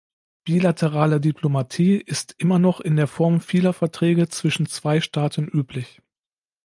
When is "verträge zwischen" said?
3.71-4.65